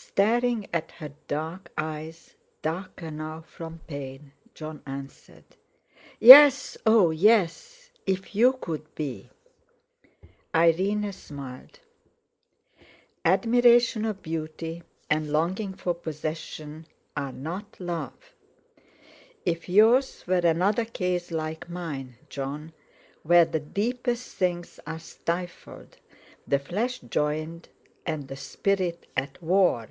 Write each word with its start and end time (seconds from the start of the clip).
Staring 0.00 0.66
at 0.72 0.90
her 0.92 1.12
dark 1.28 1.70
eyes, 1.78 2.34
darker 2.60 3.08
now 3.10 3.42
from 3.42 3.78
pain, 3.86 4.32
Jon 4.52 4.82
answered 4.84 5.44
"Yes; 6.18 6.76
oh! 6.84 7.10
yes—if 7.12 8.34
you 8.34 8.54
could 8.54 8.92
be." 8.96 9.28
Irene 10.52 11.12
smiled. 11.12 11.78
"Admiration 13.24 14.04
of 14.04 14.20
beauty 14.22 14.82
and 15.08 15.30
longing 15.30 15.72
for 15.74 15.94
possession 15.94 16.86
are 17.16 17.32
not 17.32 17.78
love. 17.78 18.34
If 19.46 19.68
yours 19.68 20.26
were 20.26 20.36
another 20.38 20.84
case 20.84 21.30
like 21.30 21.68
mine, 21.68 22.18
Jon—where 22.28 23.44
the 23.44 23.60
deepest 23.60 24.34
things 24.34 24.80
are 24.84 24.98
stifled; 24.98 25.98
the 26.46 26.58
flesh 26.58 27.00
joined, 27.00 27.68
and 28.04 28.26
the 28.26 28.36
spirit 28.36 29.06
at 29.16 29.40
war!" 29.40 29.86